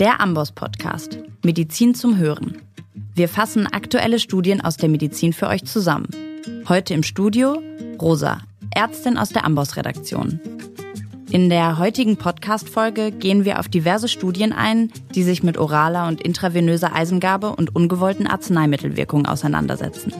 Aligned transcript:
Der 0.00 0.20
Amboss 0.20 0.50
Podcast. 0.50 1.20
Medizin 1.44 1.94
zum 1.94 2.18
Hören. 2.18 2.60
Wir 3.14 3.28
fassen 3.28 3.68
aktuelle 3.68 4.18
Studien 4.18 4.60
aus 4.60 4.76
der 4.76 4.88
Medizin 4.88 5.32
für 5.32 5.46
euch 5.46 5.64
zusammen. 5.64 6.08
Heute 6.68 6.94
im 6.94 7.04
Studio 7.04 7.62
Rosa, 8.02 8.40
Ärztin 8.74 9.16
aus 9.16 9.28
der 9.28 9.44
Amboss 9.44 9.76
Redaktion. 9.76 10.40
In 11.30 11.48
der 11.48 11.78
heutigen 11.78 12.16
Podcast-Folge 12.16 13.12
gehen 13.12 13.44
wir 13.44 13.60
auf 13.60 13.68
diverse 13.68 14.08
Studien 14.08 14.52
ein, 14.52 14.90
die 15.14 15.22
sich 15.22 15.44
mit 15.44 15.58
oraler 15.58 16.08
und 16.08 16.20
intravenöser 16.20 16.92
Eisengabe 16.92 17.54
und 17.54 17.76
ungewollten 17.76 18.26
Arzneimittelwirkungen 18.26 19.26
auseinandersetzen. 19.26 20.12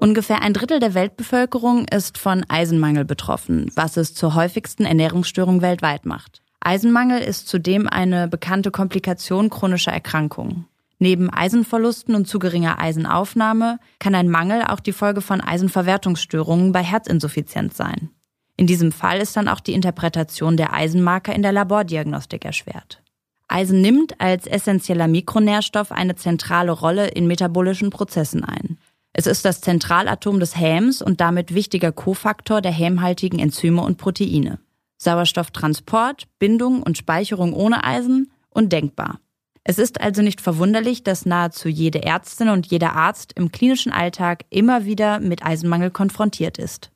Ungefähr 0.00 0.42
ein 0.42 0.52
Drittel 0.52 0.80
der 0.80 0.94
Weltbevölkerung 0.94 1.86
ist 1.86 2.18
von 2.18 2.44
Eisenmangel 2.48 3.04
betroffen, 3.04 3.70
was 3.76 3.96
es 3.96 4.14
zur 4.14 4.34
häufigsten 4.34 4.84
Ernährungsstörung 4.84 5.62
weltweit 5.62 6.06
macht. 6.06 6.42
Eisenmangel 6.64 7.20
ist 7.20 7.48
zudem 7.48 7.88
eine 7.88 8.28
bekannte 8.28 8.70
Komplikation 8.70 9.50
chronischer 9.50 9.92
Erkrankungen. 9.92 10.66
Neben 10.98 11.30
Eisenverlusten 11.30 12.14
und 12.14 12.28
zu 12.28 12.38
geringer 12.38 12.78
Eisenaufnahme 12.80 13.80
kann 13.98 14.14
ein 14.14 14.28
Mangel 14.28 14.62
auch 14.62 14.78
die 14.78 14.92
Folge 14.92 15.20
von 15.20 15.40
Eisenverwertungsstörungen 15.40 16.70
bei 16.70 16.84
Herzinsuffizienz 16.84 17.76
sein. 17.76 18.10
In 18.56 18.68
diesem 18.68 18.92
Fall 18.92 19.20
ist 19.20 19.36
dann 19.36 19.48
auch 19.48 19.58
die 19.58 19.72
Interpretation 19.72 20.56
der 20.56 20.72
Eisenmarker 20.72 21.34
in 21.34 21.42
der 21.42 21.50
Labordiagnostik 21.50 22.44
erschwert. 22.44 23.02
Eisen 23.48 23.80
nimmt 23.80 24.20
als 24.20 24.46
essentieller 24.46 25.08
Mikronährstoff 25.08 25.90
eine 25.90 26.14
zentrale 26.14 26.70
Rolle 26.70 27.08
in 27.08 27.26
metabolischen 27.26 27.90
Prozessen 27.90 28.44
ein. 28.44 28.78
Es 29.12 29.26
ist 29.26 29.44
das 29.44 29.60
Zentralatom 29.60 30.38
des 30.38 30.56
Häms 30.56 31.02
und 31.02 31.20
damit 31.20 31.52
wichtiger 31.52 31.90
Kofaktor 31.90 32.60
der 32.60 32.72
hämhaltigen 32.72 33.40
Enzyme 33.40 33.82
und 33.82 33.98
Proteine. 33.98 34.60
Sauerstofftransport, 35.02 36.24
Bindung 36.38 36.82
und 36.82 36.98
Speicherung 36.98 37.52
ohne 37.52 37.84
Eisen 37.84 38.30
undenkbar. 38.50 39.18
Es 39.64 39.78
ist 39.78 40.00
also 40.00 40.22
nicht 40.22 40.40
verwunderlich, 40.40 41.04
dass 41.04 41.24
nahezu 41.24 41.68
jede 41.68 42.02
Ärztin 42.02 42.48
und 42.48 42.66
jeder 42.66 42.94
Arzt 42.94 43.32
im 43.36 43.52
klinischen 43.52 43.92
Alltag 43.92 44.44
immer 44.50 44.84
wieder 44.84 45.20
mit 45.20 45.44
Eisenmangel 45.44 45.90
konfrontiert 45.90 46.58
ist. 46.58 46.90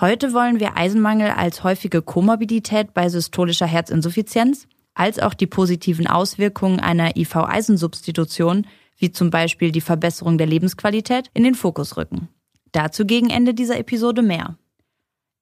Heute 0.00 0.32
wollen 0.32 0.60
wir 0.60 0.76
Eisenmangel 0.76 1.30
als 1.30 1.64
häufige 1.64 2.00
Komorbidität 2.00 2.94
bei 2.94 3.08
systolischer 3.08 3.66
Herzinsuffizienz, 3.66 4.66
als 4.94 5.18
auch 5.18 5.34
die 5.34 5.46
positiven 5.46 6.06
Auswirkungen 6.06 6.80
einer 6.80 7.16
IV-Eisensubstitution 7.16 8.66
wie 8.98 9.10
zum 9.10 9.30
Beispiel 9.30 9.72
die 9.72 9.80
Verbesserung 9.80 10.38
der 10.38 10.46
Lebensqualität, 10.46 11.28
in 11.34 11.42
den 11.42 11.54
Fokus 11.54 11.96
rücken. 11.96 12.28
Dazu 12.70 13.04
gegen 13.04 13.30
Ende 13.30 13.52
dieser 13.52 13.78
Episode 13.78 14.22
mehr. 14.22 14.56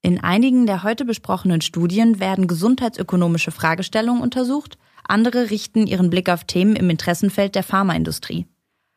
In 0.03 0.19
einigen 0.19 0.67
der 0.67 0.83
heute 0.83 1.05
besprochenen 1.05 1.61
Studien 1.61 2.21
werden 2.21 2.47
gesundheitsökonomische 2.47 3.51
Fragestellungen 3.51 4.23
untersucht, 4.23 4.79
andere 5.07 5.51
richten 5.51 5.87
ihren 5.87 6.09
Blick 6.09 6.31
auf 6.31 6.45
Themen 6.45 6.77
im 6.77 6.89
Interessenfeld 6.89 7.55
der 7.55 7.63
Pharmaindustrie. 7.63 8.47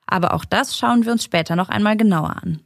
Aber 0.05 0.33
auch 0.33 0.45
das 0.45 0.77
schauen 0.77 1.05
wir 1.05 1.11
uns 1.11 1.23
später 1.23 1.55
noch 1.55 1.69
einmal 1.69 1.97
genauer 1.97 2.37
an. 2.41 2.61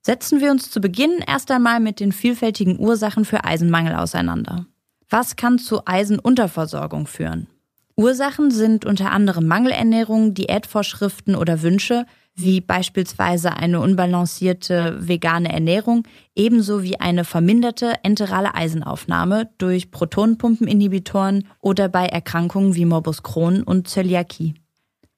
Setzen 0.00 0.40
wir 0.40 0.50
uns 0.50 0.70
zu 0.70 0.80
Beginn 0.80 1.22
erst 1.26 1.50
einmal 1.50 1.80
mit 1.80 2.00
den 2.00 2.12
vielfältigen 2.12 2.78
Ursachen 2.78 3.24
für 3.24 3.44
Eisenmangel 3.44 3.94
auseinander. 3.96 4.66
Was 5.10 5.36
kann 5.36 5.58
zu 5.58 5.86
Eisenunterversorgung 5.86 7.06
führen? 7.06 7.48
Ursachen 7.96 8.50
sind 8.50 8.86
unter 8.86 9.10
anderem 9.10 9.46
Mangelernährung, 9.46 10.34
Diätvorschriften 10.34 11.34
oder 11.34 11.62
Wünsche, 11.62 12.06
wie 12.38 12.60
beispielsweise 12.60 13.56
eine 13.56 13.80
unbalancierte 13.80 14.96
vegane 15.00 15.52
Ernährung, 15.52 16.06
ebenso 16.36 16.82
wie 16.82 17.00
eine 17.00 17.24
verminderte 17.24 17.94
enterale 18.04 18.54
Eisenaufnahme 18.54 19.50
durch 19.58 19.90
Protonenpumpeninhibitoren 19.90 21.48
oder 21.60 21.88
bei 21.88 22.06
Erkrankungen 22.06 22.76
wie 22.76 22.84
Morbus 22.84 23.22
Crohn 23.22 23.62
und 23.64 23.88
Zöliakie. 23.88 24.54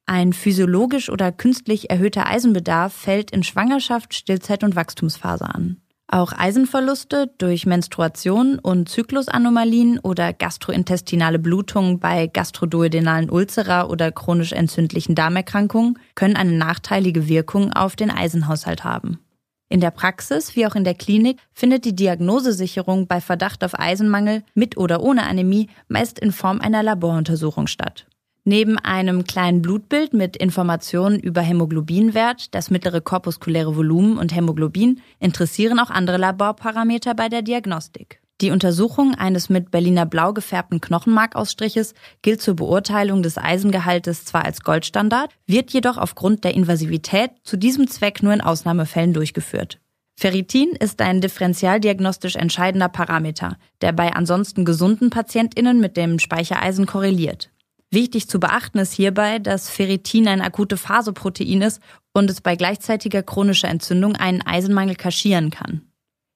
Ein 0.07 0.33
physiologisch 0.33 1.11
oder 1.11 1.31
künstlich 1.31 1.91
erhöhter 1.91 2.27
Eisenbedarf 2.27 2.93
fällt 2.93 3.31
in 3.31 3.45
Schwangerschaft, 3.45 4.15
Stillzeit 4.15 4.65
und 4.65 4.75
Wachstumsphase 4.75 5.45
an. 5.45 5.83
Auch 6.13 6.33
Eisenverluste 6.37 7.31
durch 7.39 7.67
Menstruation 7.67 8.59
und 8.59 8.89
Zyklusanomalien 8.89 10.01
oder 10.01 10.33
gastrointestinale 10.33 11.39
Blutungen 11.39 12.01
bei 12.01 12.27
gastroduodenalen 12.27 13.31
Ulcera 13.31 13.87
oder 13.87 14.11
chronisch 14.11 14.51
entzündlichen 14.51 15.15
Darmerkrankungen 15.15 16.01
können 16.17 16.35
eine 16.35 16.51
nachteilige 16.51 17.29
Wirkung 17.29 17.73
auf 17.73 17.95
den 17.95 18.11
Eisenhaushalt 18.11 18.83
haben. 18.83 19.21
In 19.69 19.79
der 19.79 19.93
Praxis 19.93 20.57
wie 20.57 20.67
auch 20.67 20.75
in 20.75 20.83
der 20.83 20.95
Klinik 20.95 21.39
findet 21.53 21.85
die 21.85 21.95
Diagnosesicherung 21.95 23.07
bei 23.07 23.21
Verdacht 23.21 23.63
auf 23.63 23.79
Eisenmangel 23.79 24.43
mit 24.53 24.77
oder 24.77 25.05
ohne 25.05 25.23
Anämie 25.23 25.69
meist 25.87 26.19
in 26.19 26.33
Form 26.33 26.61
einer 26.61 26.83
Laboruntersuchung 26.83 27.69
statt. 27.69 28.10
Neben 28.45 28.79
einem 28.79 29.25
kleinen 29.25 29.61
Blutbild 29.61 30.15
mit 30.15 30.37
Informationen 30.37 31.21
über 31.21 31.43
Hämoglobinwert, 31.43 32.55
das 32.55 32.71
mittlere 32.71 33.01
korpuskuläre 33.01 33.77
Volumen 33.77 34.17
und 34.17 34.35
Hämoglobin 34.35 35.03
interessieren 35.19 35.79
auch 35.79 35.91
andere 35.91 36.17
Laborparameter 36.17 37.15
bei 37.15 37.29
der 37.29 37.43
Diagnostik. 37.43 38.21
Die 38.41 38.51
Untersuchung 38.51 39.15
eines 39.15 39.51
mit 39.51 39.71
Berliner 39.71 40.07
Blau 40.07 40.33
gefärbten 40.33 40.81
Knochenmarkausstriches 40.81 41.93
gilt 42.23 42.41
zur 42.41 42.57
Beurteilung 42.57 43.23
des 43.23 43.37
Eisengehaltes 43.37 44.25
zwar 44.25 44.47
als 44.47 44.63
Goldstandard, 44.63 45.31
wird 45.47 45.71
jedoch 45.73 45.99
aufgrund 45.99 46.45
der 46.45 46.55
Invasivität 46.55 47.33
zu 47.45 47.59
diesem 47.59 47.87
Zweck 47.89 48.23
nur 48.23 48.33
in 48.33 48.41
Ausnahmefällen 48.41 49.13
durchgeführt. 49.13 49.79
Ferritin 50.17 50.71
ist 50.71 51.03
ein 51.03 51.21
differentialdiagnostisch 51.21 52.37
entscheidender 52.37 52.89
Parameter, 52.89 53.59
der 53.83 53.93
bei 53.93 54.15
ansonsten 54.15 54.65
gesunden 54.65 55.11
Patientinnen 55.11 55.81
mit 55.81 55.99
dem 55.99 56.19
Speichereisen 56.19 56.87
korreliert. 56.87 57.50
Wichtig 57.93 58.29
zu 58.29 58.39
beachten 58.39 58.79
ist 58.79 58.93
hierbei, 58.93 59.41
dass 59.41 59.69
Ferritin 59.69 60.29
ein 60.29 60.43
akute 60.43 60.77
Phaseprotein 60.77 61.63
ist 61.63 61.83
und 62.13 62.31
es 62.31 62.41
bei 62.41 62.55
gleichzeitiger 62.55 63.25
chronischer 63.25 63.69
Entzündung 63.69 64.15
einen 64.15 64.43
Eisenmangel 64.43 64.95
kaschieren 64.95 65.51
kann. 65.51 65.83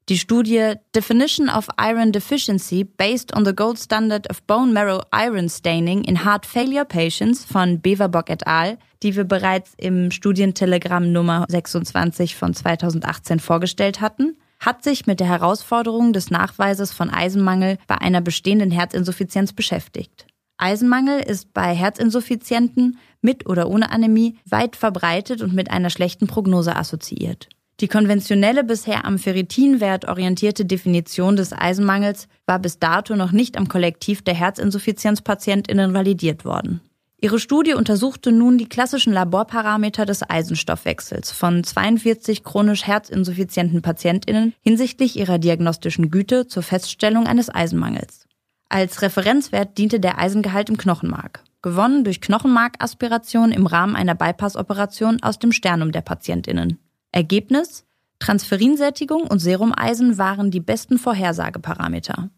Die 0.08 0.18
Studie 0.18 0.74
Definition 0.94 1.48
of 1.48 1.68
Iron 1.80 2.12
Deficiency 2.12 2.84
based 2.84 3.34
on 3.34 3.46
the 3.46 3.54
Gold 3.54 3.78
Standard 3.78 4.28
of 4.28 4.42
Bone 4.42 4.72
Marrow 4.72 5.00
Iron 5.14 5.48
Staining 5.48 6.04
in 6.04 6.24
Heart 6.24 6.44
Failure 6.44 6.84
Patients 6.84 7.44
von 7.44 7.80
Beverbock 7.80 8.28
et 8.28 8.46
al., 8.46 8.76
die 9.02 9.16
wir 9.16 9.24
bereits 9.24 9.72
im 9.78 10.10
Studientelegramm 10.10 11.10
Nummer 11.12 11.46
26 11.48 12.34
von 12.34 12.52
2018 12.52 13.38
vorgestellt 13.38 14.00
hatten, 14.00 14.36
hat 14.58 14.82
sich 14.82 15.06
mit 15.06 15.20
der 15.20 15.28
Herausforderung 15.28 16.12
des 16.12 16.30
Nachweises 16.30 16.92
von 16.92 17.10
Eisenmangel 17.10 17.78
bei 17.86 17.96
einer 17.96 18.20
bestehenden 18.20 18.72
Herzinsuffizienz 18.72 19.52
beschäftigt. 19.52 20.26
Eisenmangel 20.56 21.20
ist 21.20 21.52
bei 21.52 21.74
Herzinsuffizienten 21.74 22.98
mit 23.20 23.46
oder 23.46 23.68
ohne 23.68 23.90
Anämie 23.90 24.38
weit 24.48 24.76
verbreitet 24.76 25.42
und 25.42 25.54
mit 25.54 25.70
einer 25.70 25.90
schlechten 25.90 26.26
Prognose 26.26 26.76
assoziiert. 26.76 27.48
Die 27.80 27.88
konventionelle 27.88 28.62
bisher 28.62 29.04
am 29.04 29.18
Ferritinwert 29.18 30.06
orientierte 30.06 30.64
Definition 30.64 31.34
des 31.34 31.52
Eisenmangels 31.52 32.28
war 32.46 32.60
bis 32.60 32.78
dato 32.78 33.16
noch 33.16 33.32
nicht 33.32 33.56
am 33.56 33.68
Kollektiv 33.68 34.22
der 34.22 34.34
Herzinsuffizienzpatientinnen 34.34 35.92
validiert 35.92 36.44
worden. 36.44 36.80
Ihre 37.20 37.40
Studie 37.40 37.72
untersuchte 37.72 38.32
nun 38.32 38.58
die 38.58 38.68
klassischen 38.68 39.12
Laborparameter 39.12 40.04
des 40.04 40.28
Eisenstoffwechsels 40.28 41.32
von 41.32 41.64
42 41.64 42.44
chronisch 42.44 42.86
herzinsuffizienten 42.86 43.82
Patientinnen 43.82 44.52
hinsichtlich 44.60 45.18
ihrer 45.18 45.38
diagnostischen 45.38 46.10
Güte 46.10 46.46
zur 46.46 46.62
Feststellung 46.62 47.26
eines 47.26 47.52
Eisenmangels. 47.52 48.23
Als 48.74 49.02
Referenzwert 49.02 49.78
diente 49.78 50.00
der 50.00 50.18
Eisengehalt 50.18 50.68
im 50.68 50.76
Knochenmark, 50.76 51.44
gewonnen 51.62 52.02
durch 52.02 52.20
Knochenmarkaspiration 52.20 53.52
im 53.52 53.66
Rahmen 53.66 53.94
einer 53.94 54.16
Bypassoperation 54.16 55.22
aus 55.22 55.38
dem 55.38 55.52
Sternum 55.52 55.92
der 55.92 56.00
Patientinnen. 56.00 56.80
Ergebnis? 57.12 57.84
Transferinsättigung 58.18 59.28
und 59.28 59.38
Serumeisen 59.38 60.18
waren 60.18 60.50
die 60.50 60.58
besten 60.58 60.98
Vorhersageparameter. 60.98 62.30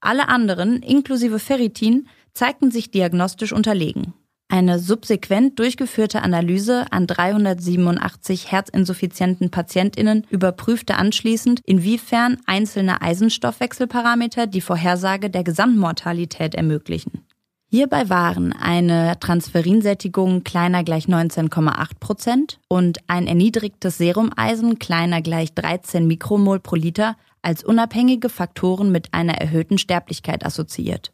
Alle 0.00 0.28
anderen, 0.28 0.82
inklusive 0.82 1.38
Ferritin, 1.38 2.08
zeigten 2.34 2.72
sich 2.72 2.90
diagnostisch 2.90 3.52
unterlegen. 3.52 4.12
Eine 4.48 4.78
subsequent 4.78 5.58
durchgeführte 5.58 6.22
Analyse 6.22 6.86
an 6.90 7.08
387 7.08 8.52
herzinsuffizienten 8.52 9.50
Patientinnen 9.50 10.24
überprüfte 10.30 10.96
anschließend, 10.96 11.60
inwiefern 11.64 12.38
einzelne 12.46 13.02
Eisenstoffwechselparameter 13.02 14.46
die 14.46 14.60
Vorhersage 14.60 15.30
der 15.30 15.42
Gesamtmortalität 15.42 16.54
ermöglichen. 16.54 17.26
Hierbei 17.68 18.08
waren 18.08 18.52
eine 18.52 19.18
Transferinsättigung 19.18 20.44
kleiner 20.44 20.84
gleich 20.84 21.06
19,8 21.06 21.98
Prozent 21.98 22.60
und 22.68 22.98
ein 23.08 23.26
erniedrigtes 23.26 23.98
Serumeisen 23.98 24.78
kleiner 24.78 25.20
gleich 25.20 25.52
13 25.54 26.06
Mikromol 26.06 26.60
pro 26.60 26.76
Liter 26.76 27.16
als 27.42 27.64
unabhängige 27.64 28.28
Faktoren 28.28 28.92
mit 28.92 29.12
einer 29.12 29.34
erhöhten 29.34 29.78
Sterblichkeit 29.78 30.46
assoziiert. 30.46 31.12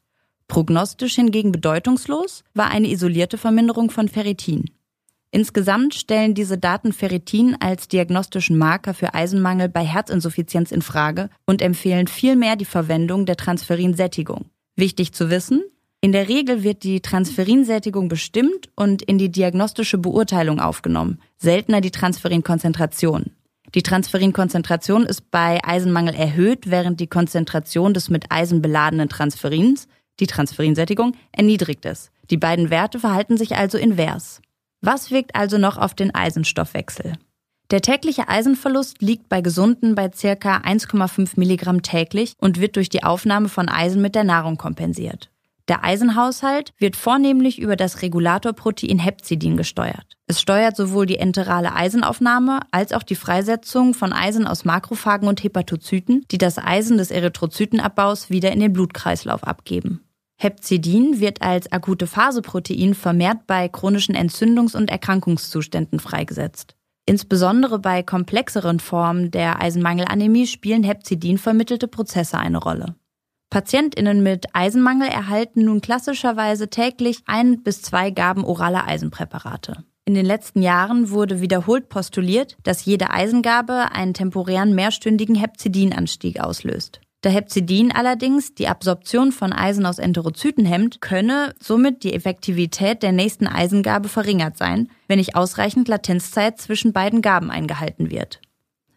Prognostisch 0.53 1.15
hingegen 1.15 1.51
bedeutungslos 1.51 2.45
war 2.53 2.71
eine 2.71 2.89
isolierte 2.89 3.39
Verminderung 3.39 3.91
von 3.91 4.09
Ferritin. 4.09 4.67
Insgesamt 5.31 5.95
stellen 5.95 6.35
diese 6.35 6.59
Daten 6.59 6.93
Ferritin 6.93 7.57
als 7.59 7.89
diagnostischen 7.89 8.59
Marker 8.59 8.93
für 8.93 9.15
Eisenmangel 9.15 9.71
bei 9.71 9.83
Herzinsuffizienz 9.83 10.71
in 10.71 10.83
Frage 10.83 11.31
und 11.47 11.63
empfehlen 11.63 12.07
vielmehr 12.07 12.57
die 12.57 12.67
Verwendung 12.67 13.25
der 13.25 13.39
Transferinsättigung. 13.39 14.45
Wichtig 14.77 15.15
zu 15.15 15.31
wissen, 15.31 15.63
In 16.03 16.13
der 16.13 16.29
Regel 16.29 16.63
wird 16.63 16.83
die 16.83 17.01
Transferinsättigung 17.01 18.09
bestimmt 18.09 18.69
und 18.77 19.01
in 19.01 19.17
die 19.17 19.33
diagnostische 19.33 19.97
Beurteilung 19.97 20.61
aufgenommen, 20.61 21.19
seltener 21.39 21.81
die 21.81 21.93
Transferinkonzentration. 21.93 23.31
Die 23.75 23.83
Transferinkonzentration 23.83 25.07
ist 25.07 25.31
bei 25.31 25.65
Eisenmangel 25.65 26.15
erhöht, 26.15 26.69
während 26.69 27.01
die 27.01 27.07
Konzentration 27.07 27.95
des 27.95 28.11
mit 28.11 28.31
Eisen 28.31 28.61
beladenen 28.61 29.09
Transferins, 29.09 29.89
die 30.21 30.27
Transferinsättigung, 30.27 31.17
erniedrigt 31.33 31.85
ist. 31.85 32.11
Die 32.31 32.37
beiden 32.37 32.71
Werte 32.71 32.99
verhalten 32.99 33.37
sich 33.37 33.57
also 33.57 33.79
invers. 33.79 34.41
Was 34.81 35.11
wirkt 35.11 35.35
also 35.35 35.59
noch 35.59 35.79
auf 35.79 35.95
den 35.95 36.15
Eisenstoffwechsel? 36.15 37.15
Der 37.73 37.81
tägliche 37.81 38.29
Eisenverlust 38.29 39.01
liegt 39.01 39.31
bei 39.31 39.41
Gesunden 39.41 39.95
bei 39.95 40.11
ca. 40.11 40.59
1,5 40.59 41.33
Milligramm 41.37 41.83
täglich 41.83 42.35
und 42.39 42.61
wird 42.61 42.77
durch 42.77 42.91
die 42.91 43.03
Aufnahme 43.03 43.49
von 43.49 43.71
Eisen 43.71 44.03
mit 44.03 44.15
der 44.15 44.25
Nahrung 44.25 44.59
kompensiert. 44.59 45.32
Der 45.69 45.85
Eisenhaushalt 45.85 46.73
wird 46.79 46.97
vornehmlich 46.97 47.61
über 47.61 47.77
das 47.77 48.03
Regulatorprotein 48.03 48.99
Hepzidin 48.99 49.57
gesteuert. 49.57 50.17
Es 50.27 50.41
steuert 50.41 50.77
sowohl 50.77 51.07
die 51.07 51.19
enterale 51.19 51.75
Eisenaufnahme 51.75 52.61
als 52.71 52.93
auch 52.93 53.03
die 53.03 53.15
Freisetzung 53.15 53.95
von 53.95 54.13
Eisen 54.13 54.47
aus 54.47 54.65
Makrophagen 54.65 55.29
und 55.29 55.45
Hepatozyten, 55.45 56.25
die 56.31 56.39
das 56.39 56.59
Eisen 56.59 56.99
des 56.99 57.11
Erythrozytenabbaus 57.11 58.31
wieder 58.31 58.51
in 58.53 58.61
den 58.61 58.73
Blutkreislauf 58.73 59.45
abgeben. 59.45 60.05
Hepzidin 60.37 61.21
wird 61.21 61.41
als 61.41 61.71
akute 61.71 62.09
Phaseprotein 62.09 62.95
vermehrt 62.95 63.47
bei 63.47 63.69
chronischen 63.69 64.17
Entzündungs- 64.17 64.77
und 64.77 64.91
Erkrankungszuständen 64.91 66.01
freigesetzt. 66.01 66.75
Insbesondere 67.07 67.79
bei 67.79 68.03
komplexeren 68.03 68.81
Formen 68.81 69.31
der 69.31 69.61
Eisenmangelanämie 69.61 70.47
spielen 70.47 70.83
Hepzidin 70.83 71.39
vermittelte 71.39 71.89
Prozesse 71.89 72.39
eine 72.39 72.59
Rolle. 72.59 72.97
PatientInnen 73.53 74.23
mit 74.23 74.47
Eisenmangel 74.55 75.09
erhalten 75.09 75.67
nun 75.67 75.83
klassischerweise 75.83 76.71
täglich 76.71 77.19
ein 77.27 77.63
bis 77.63 77.83
zwei 77.83 78.11
Gaben 78.11 78.45
oraler 78.45 78.89
Eisenpräparate. 78.89 79.85
In 80.07 80.15
den 80.15 80.25
letzten 80.25 80.63
Jahren 80.63 81.11
wurde 81.11 81.43
wiederholt 81.43 81.91
postuliert, 81.91 82.57
dass 82.63 82.87
jede 82.87 83.11
Eisengabe 83.11 83.93
einen 83.93 84.15
temporären 84.15 84.75
mehrstündigen 84.75 85.35
Hepzidinanstieg 85.35 86.41
auslöst. 86.41 87.03
Da 87.21 87.29
Hepzidin 87.29 87.93
allerdings 87.93 88.55
die 88.55 88.69
Absorption 88.69 89.33
von 89.33 89.53
Eisen 89.53 89.85
aus 89.85 89.99
Enterozyten 89.99 90.65
hemmt, 90.65 91.03
könne 91.03 91.55
somit 91.61 92.05
die 92.05 92.15
Effektivität 92.15 93.03
der 93.03 93.13
nächsten 93.13 93.47
Eisengabe 93.47 94.09
verringert 94.09 94.57
sein, 94.57 94.89
wenn 95.09 95.19
nicht 95.19 95.37
ausreichend 95.37 95.89
Latenzzeit 95.89 96.59
zwischen 96.59 96.95
beiden 96.95 97.21
Gaben 97.21 97.51
eingehalten 97.51 98.11
wird. 98.11 98.41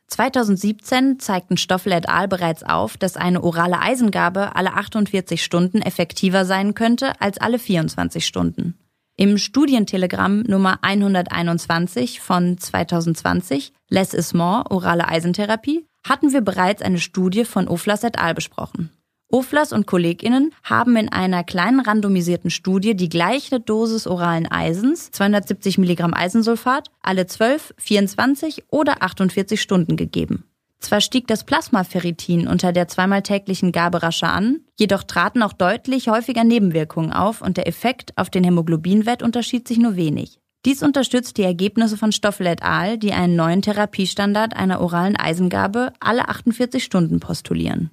2017 0.08 1.20
zeigten 1.20 1.58
Stoffel 1.58 1.92
et 1.92 2.08
al. 2.08 2.28
bereits 2.28 2.64
auf, 2.64 2.98
dass 2.98 3.18
eine 3.18 3.44
orale 3.44 3.80
Eisengabe 3.80 4.56
alle 4.56 4.74
48 4.74 5.44
Stunden 5.44 5.82
effektiver 5.82 6.46
sein 6.46 6.74
könnte 6.74 7.20
als 7.20 7.38
alle 7.38 7.60
24 7.60 8.26
Stunden. 8.26 8.78
Im 9.18 9.38
Studientelegramm 9.38 10.42
Nummer 10.42 10.80
121 10.82 12.20
von 12.20 12.58
2020, 12.58 13.72
Less 13.90 14.14
is 14.14 14.34
More, 14.34 14.70
orale 14.70 15.08
Eisentherapie, 15.08 15.88
hatten 16.06 16.34
wir 16.34 16.42
bereits 16.42 16.82
eine 16.82 17.00
Studie 17.00 17.46
von 17.46 17.68
Oflas 17.68 18.04
et 18.04 18.20
al. 18.20 18.34
besprochen. 18.34 18.92
Oflas 19.32 19.74
und 19.74 19.88
KollegInnen 19.88 20.52
haben 20.64 20.96
in 20.96 21.12
einer 21.12 21.44
kleinen 21.44 21.80
randomisierten 21.80 22.50
Studie 22.50 22.96
die 22.96 23.10
gleiche 23.10 23.60
Dosis 23.60 24.08
oralen 24.08 24.50
Eisens, 24.50 25.12
270 25.12 25.78
Milligramm 25.78 26.14
Eisensulfat, 26.14 26.90
alle 27.02 27.26
12, 27.26 27.74
24 27.78 28.66
oder 28.70 29.02
48 29.02 29.62
Stunden 29.62 29.98
gegeben. 29.98 30.46
Zwar 30.80 31.02
stieg 31.02 31.28
das 31.28 31.44
Plasmaferritin 31.44 32.48
unter 32.48 32.72
der 32.72 32.88
zweimal 32.88 33.24
täglichen 33.24 33.72
Gabe 33.72 34.04
rascher 34.04 34.32
an, 34.32 34.60
jedoch 34.78 35.04
traten 35.04 35.42
auch 35.42 35.54
deutlich 35.54 36.10
häufiger 36.10 36.44
Nebenwirkungen 36.44 37.12
auf 37.12 37.42
und 37.42 37.58
der 37.58 37.68
Effekt 37.68 38.14
auf 38.18 38.30
den 38.30 38.44
Hämoglobinwert 38.44 39.24
unterschied 39.24 39.68
sich 39.68 39.80
nur 39.80 39.96
wenig. 39.96 40.40
Dies 40.66 40.84
unterstützt 40.84 41.38
die 41.38 41.44
Ergebnisse 41.44 41.98
von 41.98 42.12
Stoffel 42.12 42.48
et 42.48 42.64
al., 42.64 42.98
die 42.98 43.14
einen 43.14 43.36
neuen 43.36 43.62
Therapiestandard 43.62 44.56
einer 44.56 44.82
oralen 44.82 45.16
Eisengabe 45.16 45.94
alle 46.00 46.28
48 46.28 46.84
Stunden 46.84 47.20
postulieren. 47.20 47.92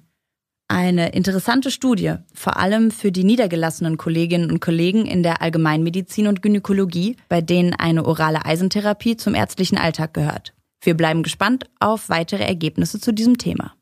Eine 0.73 1.09
interessante 1.09 1.69
Studie, 1.69 2.15
vor 2.33 2.57
allem 2.57 2.89
für 2.89 3.11
die 3.11 3.23
niedergelassenen 3.23 3.97
Kolleginnen 3.97 4.49
und 4.49 4.59
Kollegen 4.59 5.05
in 5.05 5.21
der 5.21 5.39
Allgemeinmedizin 5.39 6.25
und 6.25 6.41
Gynäkologie, 6.41 7.15
bei 7.29 7.41
denen 7.41 7.75
eine 7.75 8.03
orale 8.03 8.43
Eisentherapie 8.43 9.15
zum 9.15 9.35
ärztlichen 9.35 9.77
Alltag 9.77 10.15
gehört. 10.15 10.55
Wir 10.81 10.97
bleiben 10.97 11.21
gespannt 11.21 11.65
auf 11.79 12.09
weitere 12.09 12.43
Ergebnisse 12.43 12.99
zu 12.99 13.13
diesem 13.13 13.37
Thema. 13.37 13.75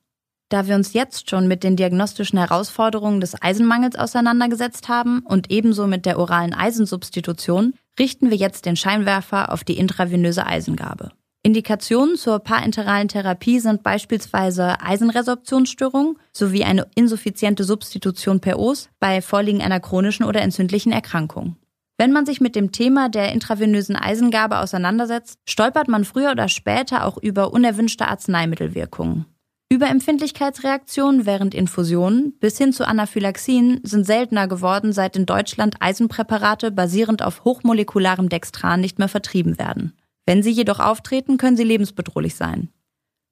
Da 0.49 0.67
wir 0.67 0.75
uns 0.75 0.91
jetzt 0.91 1.29
schon 1.29 1.47
mit 1.47 1.63
den 1.63 1.77
diagnostischen 1.77 2.37
Herausforderungen 2.37 3.21
des 3.21 3.41
Eisenmangels 3.41 3.95
auseinandergesetzt 3.95 4.89
haben 4.89 5.19
und 5.19 5.49
ebenso 5.49 5.87
mit 5.87 6.05
der 6.05 6.19
oralen 6.19 6.53
Eisensubstitution, 6.53 7.73
richten 7.99 8.31
wir 8.31 8.37
jetzt 8.37 8.65
den 8.65 8.75
Scheinwerfer 8.75 9.53
auf 9.53 9.63
die 9.63 9.77
intravenöse 9.77 10.45
Eisengabe. 10.45 11.13
Indikationen 11.43 12.17
zur 12.17 12.37
parenteralen 12.37 13.07
Therapie 13.07 13.59
sind 13.59 13.81
beispielsweise 13.81 14.79
Eisenresorptionsstörungen 14.79 16.17
sowie 16.31 16.63
eine 16.63 16.85
insuffiziente 16.93 17.63
Substitution 17.63 18.39
per 18.39 18.59
Os 18.59 18.89
bei 18.99 19.23
Vorliegen 19.23 19.63
einer 19.63 19.79
chronischen 19.79 20.23
oder 20.23 20.41
entzündlichen 20.41 20.91
Erkrankung. 20.91 21.55
Wenn 21.97 22.11
man 22.11 22.27
sich 22.27 22.41
mit 22.41 22.55
dem 22.55 22.71
Thema 22.71 23.09
der 23.09 23.31
intravenösen 23.31 23.95
Eisengabe 23.95 24.59
auseinandersetzt, 24.59 25.39
stolpert 25.47 25.87
man 25.87 26.05
früher 26.05 26.31
oder 26.31 26.47
später 26.47 27.05
auch 27.05 27.17
über 27.17 27.53
unerwünschte 27.53 28.07
Arzneimittelwirkungen. 28.07 29.25
Überempfindlichkeitsreaktionen 29.71 31.25
während 31.25 31.55
Infusionen 31.55 32.33
bis 32.39 32.57
hin 32.57 32.73
zu 32.73 32.87
Anaphylaxien 32.87 33.79
sind 33.83 34.05
seltener 34.05 34.47
geworden, 34.47 34.93
seit 34.93 35.15
in 35.15 35.25
Deutschland 35.25 35.75
Eisenpräparate 35.79 36.71
basierend 36.71 37.23
auf 37.23 37.45
hochmolekularem 37.45 38.29
Dextran 38.29 38.81
nicht 38.81 38.99
mehr 38.99 39.07
vertrieben 39.07 39.57
werden. 39.57 39.93
Wenn 40.25 40.43
sie 40.43 40.51
jedoch 40.51 40.79
auftreten, 40.79 41.37
können 41.37 41.57
sie 41.57 41.63
lebensbedrohlich 41.63 42.35
sein. 42.35 42.69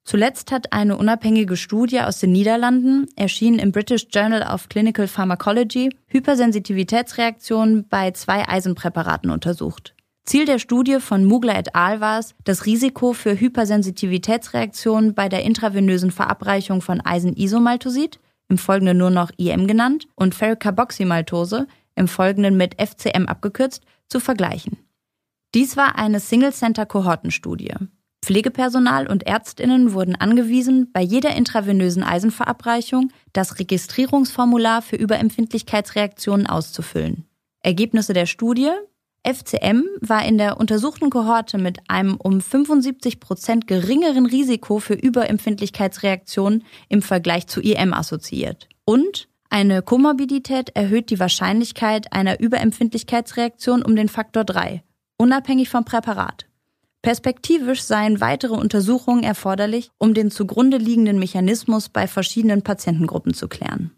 Zuletzt 0.04 0.50
hat 0.50 0.72
eine 0.72 0.96
unabhängige 0.96 1.56
Studie 1.56 2.00
aus 2.00 2.18
den 2.18 2.32
Niederlanden, 2.32 3.06
erschienen 3.16 3.58
im 3.58 3.70
British 3.70 4.06
Journal 4.10 4.42
of 4.42 4.68
Clinical 4.68 5.06
Pharmacology, 5.06 5.90
Hypersensitivitätsreaktionen 6.08 7.86
bei 7.88 8.10
zwei 8.12 8.48
Eisenpräparaten 8.48 9.30
untersucht. 9.30 9.94
Ziel 10.24 10.44
der 10.46 10.58
Studie 10.58 11.00
von 11.00 11.24
Mugler 11.24 11.58
et 11.58 11.74
al. 11.74 12.00
war 12.00 12.18
es, 12.18 12.34
das 12.44 12.66
Risiko 12.66 13.12
für 13.12 13.38
Hypersensitivitätsreaktionen 13.38 15.14
bei 15.14 15.28
der 15.28 15.44
intravenösen 15.44 16.10
Verabreichung 16.10 16.82
von 16.82 17.00
Eisenisomaltosid, 17.00 18.20
im 18.48 18.58
Folgenden 18.58 18.98
nur 18.98 19.10
noch 19.10 19.30
IM 19.36 19.66
genannt, 19.66 20.08
und 20.14 20.34
Ferrocarboxymaltose, 20.34 21.66
im 21.94 22.08
Folgenden 22.08 22.56
mit 22.56 22.80
FCM 22.80 23.26
abgekürzt, 23.26 23.82
zu 24.08 24.20
vergleichen. 24.20 24.78
Dies 25.54 25.76
war 25.76 25.98
eine 25.98 26.20
Single-Center-Kohortenstudie. 26.20 27.74
Pflegepersonal 28.22 29.08
und 29.08 29.26
Ärztinnen 29.26 29.94
wurden 29.94 30.14
angewiesen, 30.14 30.92
bei 30.92 31.00
jeder 31.00 31.34
intravenösen 31.34 32.04
Eisenverabreichung 32.04 33.10
das 33.32 33.58
Registrierungsformular 33.58 34.82
für 34.82 34.94
Überempfindlichkeitsreaktionen 34.96 36.46
auszufüllen. 36.46 37.24
Ergebnisse 37.62 38.12
der 38.12 38.26
Studie 38.26 38.70
FCM 39.26 39.82
war 40.00 40.24
in 40.24 40.38
der 40.38 40.58
untersuchten 40.58 41.10
Kohorte 41.10 41.58
mit 41.58 41.78
einem 41.88 42.16
um 42.16 42.40
75 42.40 43.18
Prozent 43.18 43.66
geringeren 43.66 44.26
Risiko 44.26 44.78
für 44.78 44.94
Überempfindlichkeitsreaktionen 44.94 46.64
im 46.88 47.02
Vergleich 47.02 47.48
zu 47.48 47.60
IM 47.60 47.92
assoziiert. 47.92 48.68
Und 48.84 49.28
eine 49.50 49.82
Komorbidität 49.82 50.70
erhöht 50.76 51.10
die 51.10 51.18
Wahrscheinlichkeit 51.18 52.12
einer 52.12 52.38
Überempfindlichkeitsreaktion 52.38 53.82
um 53.82 53.96
den 53.96 54.08
Faktor 54.08 54.44
3 54.44 54.84
unabhängig 55.20 55.68
vom 55.68 55.84
Präparat. 55.84 56.46
Perspektivisch 57.02 57.82
seien 57.82 58.20
weitere 58.20 58.54
Untersuchungen 58.54 59.22
erforderlich, 59.22 59.90
um 59.98 60.14
den 60.14 60.30
zugrunde 60.30 60.78
liegenden 60.78 61.18
Mechanismus 61.18 61.88
bei 61.88 62.06
verschiedenen 62.06 62.62
Patientengruppen 62.62 63.34
zu 63.34 63.46
klären. 63.46 63.92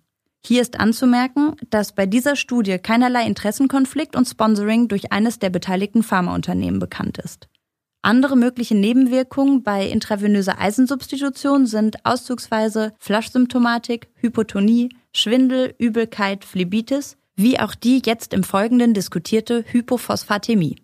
Hier 0.45 0.61
ist 0.61 0.81
anzumerken, 0.81 1.55
dass 1.71 1.95
bei 1.95 2.07
dieser 2.07 2.35
Studie 2.35 2.79
keinerlei 2.79 3.25
Interessenkonflikt 3.27 4.17
und 4.17 4.27
Sponsoring 4.27 4.89
durch 4.89 5.13
eines 5.13 5.39
der 5.39 5.51
beteiligten 5.51 6.03
Pharmaunternehmen 6.03 6.81
bekannt 6.81 7.19
ist. 7.19 7.49
Andere 8.03 8.37
mögliche 8.37 8.75
Nebenwirkungen 8.75 9.63
bei 9.63 9.89
intravenöser 9.89 10.59
Eisensubstitution 10.59 11.67
sind 11.67 12.05
auszugsweise 12.05 12.95
Flaschsymptomatik, 12.99 14.09
Hypotonie, 14.17 14.89
Schwindel, 15.13 15.75
Übelkeit, 15.79 16.45
Phlebitis, 16.45 17.17
wie 17.37 17.61
auch 17.61 17.77
die 17.77 18.03
jetzt 18.05 18.35
im 18.35 18.43
Folgenden 18.43 18.93
diskutierte 18.93 19.65
Hypophosphatämie. 19.69 20.83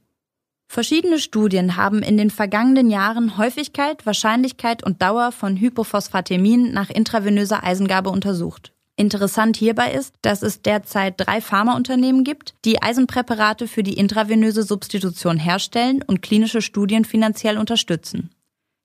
Verschiedene 0.70 1.18
Studien 1.18 1.76
haben 1.76 2.02
in 2.02 2.18
den 2.18 2.28
vergangenen 2.28 2.90
Jahren 2.90 3.38
Häufigkeit, 3.38 4.04
Wahrscheinlichkeit 4.04 4.84
und 4.84 5.00
Dauer 5.00 5.32
von 5.32 5.56
Hypophosphatämien 5.56 6.72
nach 6.74 6.90
intravenöser 6.90 7.64
Eisengabe 7.64 8.10
untersucht. 8.10 8.72
Interessant 8.94 9.56
hierbei 9.56 9.92
ist, 9.92 10.14
dass 10.22 10.42
es 10.42 10.60
derzeit 10.60 11.14
drei 11.16 11.40
Pharmaunternehmen 11.40 12.22
gibt, 12.22 12.54
die 12.66 12.82
Eisenpräparate 12.82 13.66
für 13.66 13.82
die 13.82 13.96
intravenöse 13.96 14.62
Substitution 14.62 15.38
herstellen 15.38 16.02
und 16.06 16.20
klinische 16.20 16.60
Studien 16.60 17.06
finanziell 17.06 17.56
unterstützen. 17.56 18.30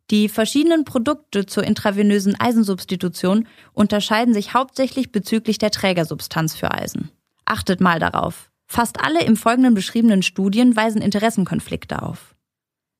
Die 0.09 0.29
verschiedenen 0.29 0.85
Produkte 0.85 1.45
zur 1.45 1.63
intravenösen 1.63 2.39
Eisensubstitution 2.39 3.47
unterscheiden 3.73 4.33
sich 4.33 4.53
hauptsächlich 4.53 5.11
bezüglich 5.11 5.57
der 5.57 5.71
Trägersubstanz 5.71 6.55
für 6.55 6.71
Eisen. 6.71 7.09
Achtet 7.45 7.81
mal 7.81 7.99
darauf. 7.99 8.52
Fast 8.67 9.01
alle 9.01 9.23
im 9.23 9.35
Folgenden 9.35 9.73
beschriebenen 9.73 10.23
Studien 10.23 10.75
weisen 10.75 11.01
Interessenkonflikte 11.01 12.01
auf. 12.01 12.33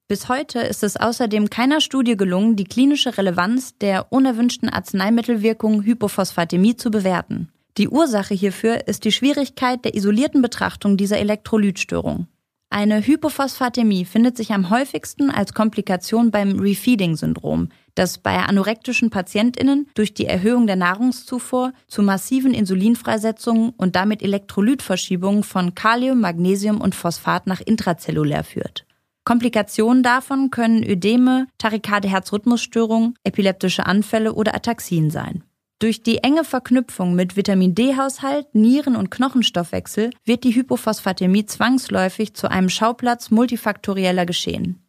Bis 0.08 0.30
heute 0.30 0.60
ist 0.60 0.84
es 0.84 0.98
außerdem 0.98 1.50
keiner 1.50 1.82
Studie 1.82 2.18
gelungen, 2.18 2.56
die 2.56 2.66
klinische 2.66 3.18
Relevanz 3.18 3.78
der 3.78 4.12
unerwünschten 4.12 4.70
Arzneimittelwirkung 4.70 5.84
Hypophosphatämie 5.84 6.76
zu 6.76 6.92
bewerten. 6.92 7.50
Die 7.78 7.88
Ursache 7.88 8.34
hierfür 8.34 8.88
ist 8.88 9.06
die 9.06 9.12
Schwierigkeit 9.12 9.84
der 9.84 9.96
isolierten 9.96 10.42
Betrachtung 10.42 10.98
dieser 10.98 11.18
Elektrolytstörung. 11.18 12.28
Eine 12.70 13.06
Hypophosphatämie 13.06 14.06
findet 14.06 14.36
sich 14.36 14.52
am 14.52 14.70
häufigsten 14.70 15.32
als 15.32 15.54
Komplikation 15.54 16.32
beim 16.32 16.60
Refeeding-Syndrom, 16.60 17.70
das 17.96 18.18
bei 18.18 18.38
anorektischen 18.38 19.10
PatientInnen 19.10 19.88
durch 19.94 20.14
die 20.14 20.26
Erhöhung 20.26 20.68
der 20.68 20.76
Nahrungszufuhr 20.76 21.74
zu 21.88 22.02
massiven 22.02 22.54
Insulinfreisetzungen 22.54 23.74
und 23.78 23.96
damit 23.96 24.22
Elektrolytverschiebungen 24.22 25.44
von 25.44 25.76
Kalium, 25.76 26.22
Magnesium 26.22 26.82
und 26.82 26.96
Phosphat 26.96 27.48
nach 27.48 27.62
intrazellulär 27.62 28.44
führt. 28.44 28.86
Komplikationen 29.26 30.04
davon 30.04 30.52
können 30.52 30.84
Ödeme, 30.84 31.48
tachykardie 31.58 32.10
Herzrhythmusstörungen, 32.10 33.16
epileptische 33.24 33.86
Anfälle 33.86 34.34
oder 34.34 34.54
Ataxien 34.54 35.12
sein. 35.12 35.44
Durch 35.80 36.04
die 36.04 36.20
enge 36.20 36.44
Verknüpfung 36.44 37.16
mit 37.16 37.36
Vitamin 37.36 37.76
D-Haushalt, 37.76 38.54
Nieren- 38.56 38.96
und 38.96 39.12
Knochenstoffwechsel 39.12 40.12
wird 40.24 40.44
die 40.44 40.56
Hypophosphatämie 40.56 41.46
zwangsläufig 41.46 42.34
zu 42.36 42.50
einem 42.50 42.70
Schauplatz 42.70 43.32
multifaktorieller 43.32 44.26
Geschehen, 44.26 44.83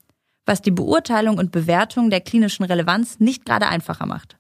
was 0.46 0.62
die 0.62 0.70
Beurteilung 0.70 1.38
und 1.38 1.52
Bewertung 1.52 2.10
der 2.10 2.20
klinischen 2.20 2.64
Relevanz 2.64 3.20
nicht 3.20 3.44
gerade 3.44 3.66
einfacher 3.66 4.06
macht. 4.06 4.36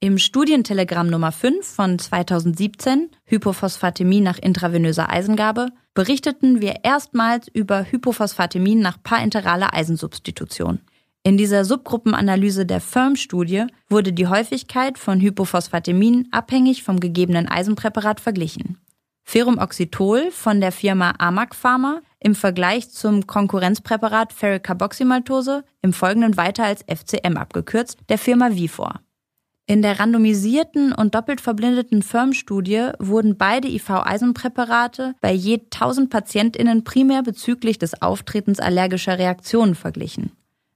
Im 0.00 0.18
Studientelegramm 0.18 1.08
Nummer 1.08 1.32
5 1.32 1.66
von 1.66 1.98
2017, 1.98 3.10
Hypophosphatämie 3.24 4.20
nach 4.20 4.38
intravenöser 4.38 5.08
Eisengabe, 5.08 5.68
berichteten 5.94 6.60
wir 6.60 6.84
erstmals 6.84 7.48
über 7.48 7.84
Hypophosphatämie 7.90 8.74
nach 8.74 9.02
parenteraler 9.02 9.72
Eisensubstitution– 9.74 10.80
in 11.26 11.36
dieser 11.36 11.64
Subgruppenanalyse 11.64 12.66
der 12.66 12.80
FIRM-Studie 12.80 13.64
wurde 13.88 14.12
die 14.12 14.28
Häufigkeit 14.28 14.96
von 14.96 15.20
Hypophosphatämien 15.20 16.28
abhängig 16.30 16.84
vom 16.84 17.00
gegebenen 17.00 17.48
Eisenpräparat 17.48 18.20
verglichen. 18.20 18.78
Ferumoxytol 19.28 20.30
von 20.30 20.60
der 20.60 20.70
Firma 20.70 21.14
Amag 21.18 21.56
Pharma 21.56 22.00
im 22.20 22.36
Vergleich 22.36 22.90
zum 22.90 23.26
Konkurrenzpräparat 23.26 24.32
Ferricarboxymaltose 24.32 25.64
im 25.82 25.92
Folgenden 25.92 26.36
weiter 26.36 26.64
als 26.64 26.84
FCM 26.84 27.36
abgekürzt, 27.36 27.98
der 28.08 28.18
Firma 28.18 28.54
Vifor. 28.54 29.00
In 29.66 29.82
der 29.82 29.98
randomisierten 29.98 30.92
und 30.92 31.16
doppelt 31.16 31.40
verblindeten 31.40 32.02
FIRM-Studie 32.02 32.90
wurden 33.00 33.36
beide 33.36 33.66
IV-Eisenpräparate 33.66 35.16
bei 35.20 35.32
je 35.32 35.60
1000 35.74 36.08
PatientInnen 36.08 36.84
primär 36.84 37.24
bezüglich 37.24 37.78
des 37.78 38.00
Auftretens 38.00 38.60
allergischer 38.60 39.18
Reaktionen 39.18 39.74
verglichen. 39.74 40.30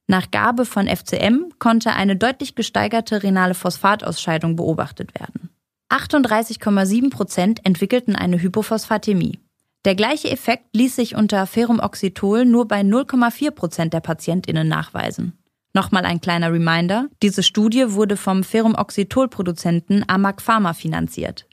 Nach 0.09 0.29
Gabe 0.33 0.65
von 0.65 0.89
FCM 0.89 1.53
konnte 1.61 1.93
eine 1.93 2.17
deutlich 2.17 2.57
gesteigerte 2.57 3.23
renale 3.23 3.55
Phosphatausscheidung 3.55 4.57
beobachtet 4.57 5.15
werden. 5.19 5.51
38,7 5.91 7.11
Prozent 7.11 7.67
entwickelten 7.67 8.15
eine 8.15 8.41
Hypophosphatämie. 8.41 9.41
Der 9.85 9.95
gleiche 9.95 10.31
Effekt 10.31 10.65
ließ 10.75 10.95
sich 10.95 11.17
unter 11.17 11.47
Ferumoxytol 11.47 12.45
nur 12.45 12.69
bei 12.69 12.83
0,4 12.83 13.51
Prozent 13.51 13.93
der 13.93 14.01
PatientInnen 14.01 14.69
nachweisen. 14.69 15.33
Nochmal 15.73 16.05
ein 16.05 16.21
kleiner 16.21 16.53
Reminder, 16.53 17.09
diese 17.23 17.43
Studie 17.43 17.93
wurde 17.93 18.17
vom 18.17 18.45
Ferumoxytol-Produzenten 18.45 20.05
Amag 20.07 20.43
Pharma 20.43 20.75
finanziert. 20.75 21.47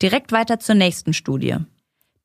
Direkt 0.00 0.32
weiter 0.32 0.58
zur 0.58 0.74
nächsten 0.74 1.12
Studie. 1.12 1.56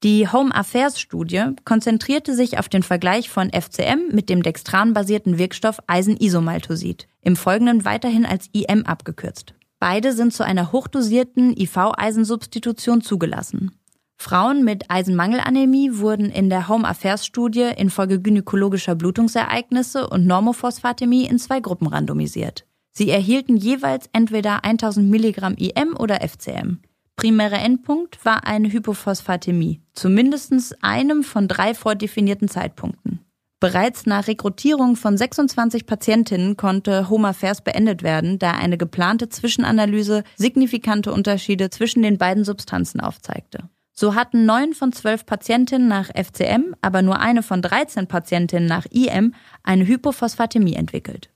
Die 0.04 0.28
Home 0.32 0.54
Affairs 0.54 1.00
Studie 1.00 1.44
konzentrierte 1.66 2.36
sich 2.36 2.60
auf 2.60 2.70
den 2.70 2.84
Vergleich 2.84 3.30
von 3.30 3.50
FCM 3.50 4.14
mit 4.14 4.30
dem 4.30 4.44
dextran-basierten 4.44 5.38
Wirkstoff 5.38 5.80
Eisenisomaltosid, 5.88 7.08
im 7.22 7.36
Folgenden 7.36 7.84
weiterhin 7.84 8.26
als 8.26 8.48
IM 8.54 8.86
abgekürzt. 8.86 9.54
Beide 9.80 10.14
sind 10.14 10.34
zu 10.34 10.44
einer 10.44 10.72
hochdosierten 10.72 11.56
IV-Eisensubstitution 11.56 13.02
zugelassen. 13.02 13.72
Frauen 14.20 14.64
mit 14.64 14.90
Eisenmangelanämie 14.90 15.98
wurden 15.98 16.32
in 16.32 16.50
der 16.50 16.68
Home 16.68 16.88
Affairs 16.88 17.26
Studie 17.26 17.70
infolge 17.78 18.20
gynäkologischer 18.20 18.96
Blutungsereignisse 18.96 20.10
und 20.10 20.26
Normophosphatämie 20.26 21.28
in 21.28 21.38
zwei 21.38 21.60
Gruppen 21.60 21.88
randomisiert. 21.88 22.66
Sie 22.92 23.12
erhielten 23.12 23.58
jeweils 23.58 24.10
entweder 24.14 24.66
1000 24.66 25.08
Milligramm 25.08 25.54
IM 25.54 25.96
oder 25.96 26.28
FCM. 26.28 26.80
Primärer 27.16 27.60
Endpunkt 27.60 28.26
war 28.26 28.46
eine 28.48 28.72
Hypophosphatämie, 28.72 29.82
zu 29.94 30.10
mindestens 30.10 30.74
einem 30.82 31.24
von 31.24 31.48
drei 31.48 31.76
vordefinierten 31.76 32.48
Zeitpunkten. 32.48 33.27
Bereits 33.60 34.06
nach 34.06 34.28
Rekrutierung 34.28 34.96
von 34.96 35.18
26 35.18 35.88
Patientinnen 35.88 36.58
konnte 36.58 37.10
HOMA-FAIRS 37.10 37.62
beendet 37.62 38.04
werden, 38.04 38.38
da 38.38 38.52
eine 38.52 38.78
geplante 38.78 39.30
Zwischenanalyse 39.30 40.24
signifikante 40.36 41.12
Unterschiede 41.12 41.72
zwischen 41.72 42.04
den 42.04 42.20
beiden 42.20 42.44
Substanzen 42.44 43.00
aufzeigte. 43.00 43.68
So 43.94 44.14
hatten 44.14 44.46
neun 44.46 44.76
von 44.76 44.94
zwölf 44.94 45.26
Patientinnen 45.26 45.88
nach 45.88 46.10
FCM, 46.10 46.76
aber 46.82 47.02
nur 47.02 47.20
eine 47.20 47.42
von 47.42 47.64
13 47.64 48.06
Patientinnen 48.06 48.68
nach 48.68 48.86
IM 48.92 49.34
eine 49.64 49.88
Hypophosphatämie 49.88 50.76
entwickelt. 50.76 51.32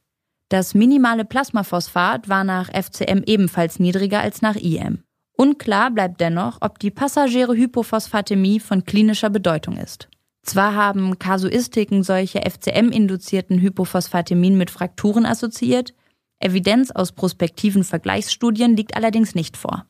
Das 0.50 0.75
minimale 0.75 1.25
Plasmaphosphat 1.25 2.30
war 2.30 2.44
nach 2.44 2.70
FCM 2.70 3.24
ebenfalls 3.25 3.80
niedriger 3.80 4.20
als 4.20 4.44
nach 4.44 4.58
IM. 4.58 5.04
Unklar 5.36 5.90
bleibt 5.90 6.22
dennoch, 6.22 6.60
ob 6.62 6.78
die 6.78 6.92
passagiere 6.92 7.56
Hypophosphatämie 7.56 8.60
von 8.60 8.84
klinischer 8.84 9.32
Bedeutung 9.32 9.78
ist. 9.78 10.08
Zwar 10.44 10.76
haben 10.76 11.20
Kasuistiken 11.20 12.04
solche 12.04 12.42
FCM-induzierten 12.42 13.60
Hypophosphatämien 13.60 14.58
mit 14.58 14.72
Frakturen 14.72 15.26
assoziiert, 15.26 15.94
Evidenz 16.40 16.90
aus 16.92 17.12
prospektiven 17.12 17.84
Vergleichsstudien 17.84 18.76
liegt 18.76 18.96
allerdings 18.96 19.36
nicht 19.36 19.56
vor. 19.56 19.86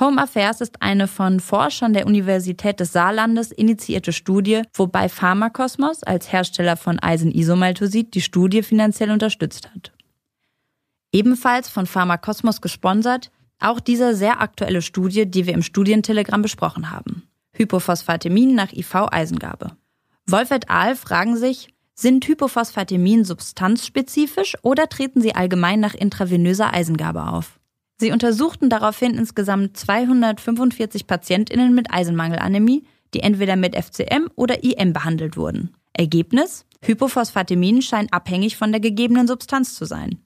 Home 0.00 0.20
Affairs 0.20 0.60
ist 0.60 0.82
eine 0.82 1.06
von 1.06 1.38
Forschern 1.38 1.92
der 1.92 2.08
Universität 2.08 2.80
des 2.80 2.92
Saarlandes 2.92 3.52
initiierte 3.52 4.12
Studie, 4.12 4.62
wobei 4.74 5.08
Pharmakosmos 5.08 6.02
als 6.02 6.32
Hersteller 6.32 6.76
von 6.76 6.98
Eisenisomaltosid 6.98 8.12
die 8.12 8.20
Studie 8.20 8.64
finanziell 8.64 9.12
unterstützt 9.12 9.70
hat. 9.72 9.92
Ebenfalls 11.12 11.68
von 11.68 11.86
Pharmakosmos 11.86 12.60
gesponsert 12.60 13.30
auch 13.60 13.78
diese 13.78 14.16
sehr 14.16 14.40
aktuelle 14.40 14.82
Studie, 14.82 15.26
die 15.26 15.46
wir 15.46 15.54
im 15.54 15.62
Studientelegramm 15.62 16.42
besprochen 16.42 16.90
haben. 16.90 17.22
Hypophosphatämien 17.52 18.52
nach 18.56 18.72
IV-Eisengabe. 18.72 19.76
Wolf 20.26 20.50
et 20.50 20.70
al. 20.70 20.96
fragen 20.96 21.36
sich, 21.36 21.68
sind 21.94 22.26
Hypophosphatämien 22.26 23.24
substanzspezifisch 23.24 24.56
oder 24.62 24.88
treten 24.88 25.20
sie 25.20 25.34
allgemein 25.34 25.80
nach 25.80 25.94
intravenöser 25.94 26.72
Eisengabe 26.72 27.28
auf? 27.28 27.60
Sie 27.98 28.10
untersuchten 28.10 28.70
daraufhin 28.70 29.14
insgesamt 29.14 29.76
245 29.76 31.06
PatientInnen 31.06 31.74
mit 31.74 31.92
Eisenmangelanämie, 31.92 32.84
die 33.12 33.20
entweder 33.20 33.56
mit 33.56 33.76
FCM 33.76 34.28
oder 34.34 34.64
IM 34.64 34.92
behandelt 34.92 35.36
wurden. 35.36 35.76
Ergebnis? 35.92 36.64
Hypophosphatämien 36.82 37.82
scheinen 37.82 38.10
abhängig 38.10 38.56
von 38.56 38.72
der 38.72 38.80
gegebenen 38.80 39.28
Substanz 39.28 39.74
zu 39.74 39.84
sein. 39.84 40.18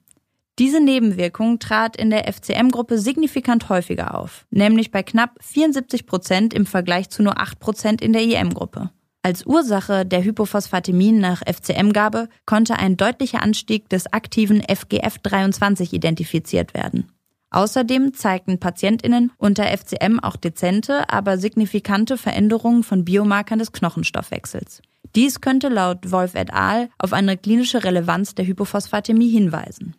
Diese 0.57 0.81
Nebenwirkung 0.81 1.59
trat 1.59 1.95
in 1.95 2.09
der 2.09 2.31
FCM-Gruppe 2.31 2.97
signifikant 2.97 3.69
häufiger 3.69 4.15
auf, 4.15 4.45
nämlich 4.49 4.91
bei 4.91 5.03
knapp 5.03 5.37
74 5.41 6.05
Prozent 6.05 6.53
im 6.53 6.65
Vergleich 6.65 7.09
zu 7.09 7.21
nur 7.21 7.39
8 7.39 7.59
Prozent 7.59 8.01
in 8.01 8.11
der 8.11 8.23
IM-Gruppe. 8.23 8.91
Als 9.21 9.45
Ursache 9.45 10.05
der 10.05 10.23
Hypophosphatämien 10.23 11.19
nach 11.19 11.41
FCM-Gabe 11.41 12.29
konnte 12.45 12.77
ein 12.77 12.95
deutlicher 12.95 13.43
Anstieg 13.43 13.89
des 13.89 14.11
aktiven 14.13 14.61
FGF23 14.61 15.93
identifiziert 15.93 16.73
werden. 16.73 17.11
Außerdem 17.51 18.13
zeigten 18.13 18.59
PatientInnen 18.59 19.31
unter 19.37 19.65
FCM 19.65 20.19
auch 20.19 20.37
dezente, 20.37 21.09
aber 21.09 21.37
signifikante 21.37 22.17
Veränderungen 22.17 22.83
von 22.83 23.03
Biomarkern 23.03 23.59
des 23.59 23.71
Knochenstoffwechsels. 23.73 24.81
Dies 25.15 25.41
könnte 25.41 25.67
laut 25.69 26.11
Wolf 26.11 26.35
et 26.35 26.53
al. 26.53 26.89
auf 26.97 27.11
eine 27.11 27.35
klinische 27.35 27.83
Relevanz 27.83 28.35
der 28.35 28.45
Hypophosphatämie 28.45 29.29
hinweisen. 29.29 29.95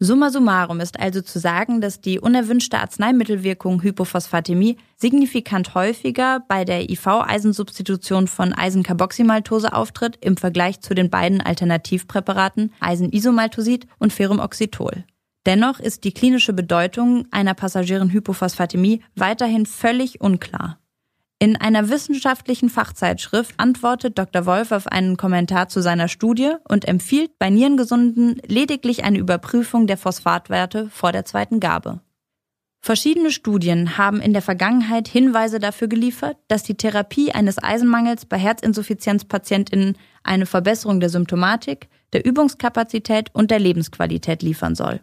Summa 0.00 0.30
summarum 0.30 0.78
ist 0.78 1.00
also 1.00 1.22
zu 1.22 1.40
sagen, 1.40 1.80
dass 1.80 2.00
die 2.00 2.20
unerwünschte 2.20 2.78
Arzneimittelwirkung 2.78 3.82
Hypophosphatämie 3.82 4.76
signifikant 4.96 5.74
häufiger 5.74 6.44
bei 6.46 6.64
der 6.64 6.88
IV-Eisensubstitution 6.88 8.28
von 8.28 8.52
Eisencarboxymaltose 8.52 9.72
auftritt 9.72 10.16
im 10.20 10.36
Vergleich 10.36 10.80
zu 10.82 10.94
den 10.94 11.10
beiden 11.10 11.40
Alternativpräparaten 11.40 12.72
Eisenisomaltosid 12.78 13.88
und 13.98 14.12
Ferumoxytol. 14.12 15.04
Dennoch 15.46 15.80
ist 15.80 16.04
die 16.04 16.12
klinische 16.12 16.52
Bedeutung 16.52 17.26
einer 17.32 17.54
passagieren 17.54 18.10
Hypophosphatämie 18.10 19.02
weiterhin 19.16 19.66
völlig 19.66 20.20
unklar. 20.20 20.78
In 21.40 21.54
einer 21.54 21.88
wissenschaftlichen 21.88 22.68
Fachzeitschrift 22.68 23.54
antwortet 23.58 24.18
Dr. 24.18 24.44
Wolf 24.44 24.72
auf 24.72 24.88
einen 24.88 25.16
Kommentar 25.16 25.68
zu 25.68 25.80
seiner 25.80 26.08
Studie 26.08 26.52
und 26.68 26.84
empfiehlt 26.84 27.38
bei 27.38 27.48
Nierengesunden 27.48 28.42
lediglich 28.44 29.04
eine 29.04 29.18
Überprüfung 29.18 29.86
der 29.86 29.98
Phosphatwerte 29.98 30.90
vor 30.90 31.12
der 31.12 31.24
zweiten 31.24 31.60
Gabe. 31.60 32.00
Verschiedene 32.80 33.30
Studien 33.30 33.96
haben 33.98 34.20
in 34.20 34.32
der 34.32 34.42
Vergangenheit 34.42 35.06
Hinweise 35.06 35.60
dafür 35.60 35.86
geliefert, 35.86 36.36
dass 36.48 36.64
die 36.64 36.76
Therapie 36.76 37.30
eines 37.30 37.62
Eisenmangels 37.62 38.26
bei 38.26 38.38
Herzinsuffizienzpatientinnen 38.38 39.96
eine 40.24 40.46
Verbesserung 40.46 40.98
der 40.98 41.10
Symptomatik, 41.10 41.88
der 42.12 42.24
Übungskapazität 42.24 43.30
und 43.32 43.52
der 43.52 43.60
Lebensqualität 43.60 44.42
liefern 44.42 44.74
soll. 44.74 45.00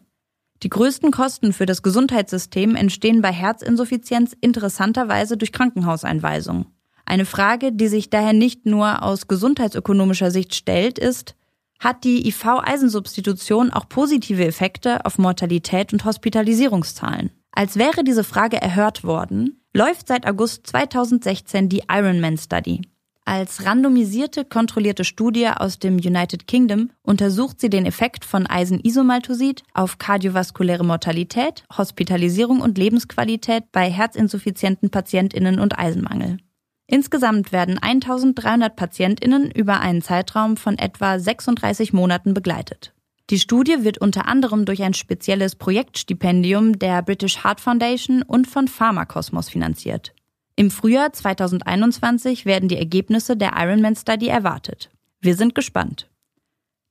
Die 0.63 0.69
größten 0.69 1.11
Kosten 1.11 1.53
für 1.53 1.65
das 1.65 1.83
Gesundheitssystem 1.83 2.75
entstehen 2.75 3.21
bei 3.21 3.31
Herzinsuffizienz 3.31 4.35
interessanterweise 4.39 5.37
durch 5.37 5.51
Krankenhauseinweisungen. 5.51 6.67
Eine 7.05 7.25
Frage, 7.25 7.71
die 7.71 7.87
sich 7.87 8.09
daher 8.09 8.33
nicht 8.33 8.65
nur 8.65 9.03
aus 9.03 9.27
gesundheitsökonomischer 9.27 10.31
Sicht 10.31 10.55
stellt, 10.55 10.97
ist, 10.97 11.35
hat 11.79 12.03
die 12.03 12.27
IV-Eisensubstitution 12.27 13.71
auch 13.71 13.87
positive 13.89 14.45
Effekte 14.45 15.05
auf 15.05 15.17
Mortalität 15.17 15.93
und 15.93 16.05
Hospitalisierungszahlen? 16.05 17.31
Als 17.51 17.77
wäre 17.77 18.03
diese 18.03 18.23
Frage 18.23 18.61
erhört 18.61 19.03
worden, 19.03 19.61
läuft 19.73 20.07
seit 20.07 20.25
August 20.25 20.67
2016 20.67 21.69
die 21.69 21.83
Ironman 21.89 22.37
Study. 22.37 22.81
Als 23.27 23.65
randomisierte, 23.65 24.45
kontrollierte 24.45 25.03
Studie 25.03 25.47
aus 25.47 25.79
dem 25.79 25.95
United 25.95 26.45
Kingdom 26.45 26.91
untersucht 27.01 27.59
sie 27.59 27.71
den 27.71 27.87
Effekt 27.87 28.23
von 28.23 28.45
Eisenisomaltosid 28.45 29.63
auf 29.73 29.97
kardiovaskuläre 29.97 30.85
Mortalität, 30.85 31.65
Hospitalisierung 31.75 32.61
und 32.61 32.77
Lebensqualität 32.77 33.71
bei 33.71 33.89
herzinsuffizienten 33.89 34.91
Patientinnen 34.91 35.59
und 35.59 35.79
Eisenmangel. 35.79 36.37
Insgesamt 36.85 37.51
werden 37.51 37.79
1300 37.79 38.75
Patientinnen 38.75 39.49
über 39.49 39.79
einen 39.79 40.03
Zeitraum 40.03 40.55
von 40.55 40.77
etwa 40.77 41.17
36 41.17 41.93
Monaten 41.93 42.35
begleitet. 42.35 42.93
Die 43.31 43.39
Studie 43.39 43.83
wird 43.83 43.97
unter 43.97 44.27
anderem 44.27 44.65
durch 44.65 44.83
ein 44.83 44.93
spezielles 44.93 45.55
Projektstipendium 45.55 46.77
der 46.77 47.01
British 47.01 47.43
Heart 47.43 47.59
Foundation 47.59 48.21
und 48.21 48.45
von 48.45 48.67
Pharmakosmos 48.67 49.49
finanziert. 49.49 50.14
Im 50.57 50.71
Frühjahr 50.71 51.11
2021 51.11 52.45
werden 52.45 52.69
die 52.69 52.77
Ergebnisse 52.77 53.35
der 53.35 53.53
Ironman 53.57 53.95
Study 53.95 54.27
erwartet. 54.27 54.89
Wir 55.19 55.35
sind 55.35 55.53
gespannt. 55.53 56.09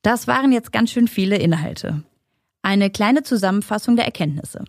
Das 0.03 0.27
waren 0.27 0.51
jetzt 0.51 0.71
ganz 0.71 0.91
schön 0.91 1.07
viele 1.07 1.37
Inhalte. 1.37 2.03
Eine 2.61 2.91
kleine 2.91 3.23
Zusammenfassung 3.23 3.95
der 3.95 4.05
Erkenntnisse. 4.05 4.65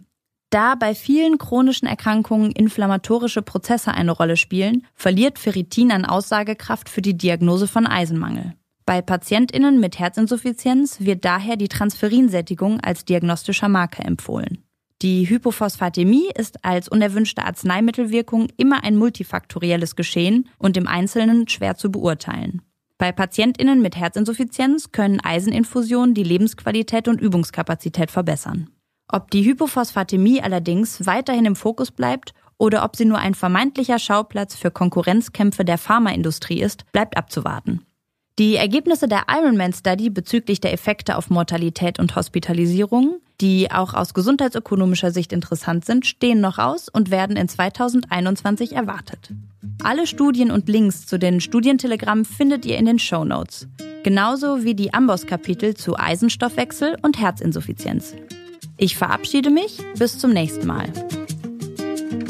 Da 0.49 0.77
bei 0.77 0.95
vielen 0.95 1.37
chronischen 1.37 1.87
Erkrankungen 1.87 2.53
inflammatorische 2.53 3.43
Prozesse 3.43 3.93
eine 3.93 4.13
Rolle 4.13 4.39
spielen, 4.39 4.87
verliert 4.95 5.39
Ferritin 5.39 5.93
an 5.93 6.07
Aussagekraft 6.07 6.89
für 6.89 7.03
die 7.03 7.19
Diagnose 7.19 7.67
von 7.67 7.87
Eisenmangel. 7.87 8.55
Bei 8.87 9.03
Patientinnen 9.03 9.79
mit 9.79 9.99
Herzinsuffizienz 9.99 11.01
wird 11.01 11.25
daher 11.25 11.57
die 11.57 11.69
Transferinsättigung 11.69 12.81
als 12.81 13.05
diagnostischer 13.05 13.69
Marker 13.69 14.07
empfohlen. 14.07 14.66
Die 15.03 15.29
Hypophosphatämie 15.29 16.31
ist 16.35 16.65
als 16.65 16.89
unerwünschte 16.89 17.45
Arzneimittelwirkung 17.45 18.49
immer 18.57 18.83
ein 18.83 18.97
multifaktorielles 18.97 19.95
Geschehen 19.95 20.49
und 20.59 20.77
im 20.79 20.87
Einzelnen 20.87 21.49
schwer 21.49 21.77
zu 21.77 21.91
beurteilen. 21.91 22.63
Bei 22.99 23.13
Patientinnen 23.13 23.83
mit 23.83 23.95
Herzinsuffizienz 23.95 24.93
können 24.93 25.21
Eiseninfusionen 25.21 26.15
die 26.15 26.23
Lebensqualität 26.23 27.09
und 27.09 27.21
Übungskapazität 27.21 28.11
verbessern. 28.11 28.71
Ob 29.09 29.31
die 29.31 29.45
Hypophosphatämie 29.45 30.41
allerdings 30.41 31.05
weiterhin 31.07 31.45
im 31.45 31.57
Fokus 31.57 31.91
bleibt 31.91 32.33
oder 32.59 32.83
ob 32.83 32.97
sie 32.97 33.05
nur 33.05 33.19
ein 33.19 33.35
vermeintlicher 33.35 33.99
Schauplatz 33.99 34.57
für 34.57 34.71
Konkurrenzkämpfe 34.71 35.65
der 35.65 35.77
Pharmaindustrie 35.79 36.61
ist, 36.61 36.91
bleibt 36.91 37.19
abzuwarten. 37.19 37.86
Die 38.39 38.57
Ergebnisse 38.57 39.09
der 39.09 39.25
Ironman 39.31 39.73
Study 39.73 40.11
bezüglich 40.11 40.61
der 40.61 40.75
Effekte 40.75 41.17
auf 41.17 41.31
Mortalität 41.31 41.99
und 41.99 42.15
Hospitalisierung, 42.17 43.17
die 43.41 43.71
auch 43.71 43.95
aus 43.95 44.13
gesundheitsökonomischer 44.13 45.11
Sicht 45.11 45.33
interessant 45.33 45.87
sind, 45.87 46.05
stehen 46.05 46.43
noch 46.43 46.59
aus 46.59 46.91
und 46.91 47.11
werden 47.11 47.37
in 47.37 47.49
2021 47.49 48.73
erwartet. 48.73 49.31
Alle 49.83 50.07
Studien 50.07 50.51
und 50.51 50.69
Links 50.69 51.07
zu 51.07 51.19
den 51.19 51.41
Studientelegrammen 51.41 52.27
findet 52.27 52.67
ihr 52.67 52.77
in 52.77 52.85
den 52.85 52.99
Show 52.99 53.25
Notes, 53.25 53.69
genauso 54.03 54.65
wie 54.65 54.75
die 54.75 54.93
Amboss-Kapitel 54.93 55.75
zu 55.75 55.99
Eisenstoffwechsel 55.99 56.99
und 57.01 57.19
Herzinsuffizienz. 57.19 58.15
Ich 58.77 58.99
verabschiede 58.99 59.49
mich, 59.49 59.81
bis 59.99 60.19
zum 60.19 60.33
nächsten 60.33 60.67
Mal. 60.67 60.93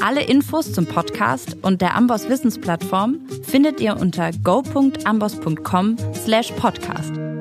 Alle 0.00 0.22
Infos 0.22 0.72
zum 0.72 0.86
Podcast 0.86 1.56
und 1.62 1.80
der 1.80 1.94
Amboss 1.94 2.28
Wissensplattform 2.28 3.20
findet 3.42 3.80
ihr 3.80 3.96
unter 3.96 4.30
go.amboss.com/podcast. 4.44 7.35